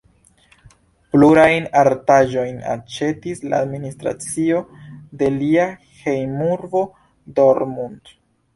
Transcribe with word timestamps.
Plurajn 1.15 1.67
artaĵojn 1.81 2.57
aĉetis 2.71 3.45
la 3.53 3.59
administracio 3.67 4.65
de 5.23 5.31
lia 5.37 5.69
hejmurbo 6.01 6.85
Dortmund. 7.41 8.15